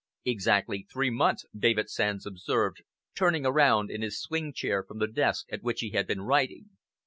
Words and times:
"Exactly 0.25 0.87
three 0.91 1.11
months," 1.11 1.45
David 1.55 1.87
Sands 1.87 2.25
observed, 2.25 2.81
turning 3.15 3.45
around 3.45 3.91
in 3.91 4.01
his 4.01 4.19
swing 4.19 4.51
chair 4.51 4.83
from 4.83 4.97
the 4.97 5.05
desk 5.05 5.45
at 5.51 5.61
which 5.61 5.81
he 5.81 5.91
had 5.91 6.07
been 6.07 6.21
writing. 6.23 6.71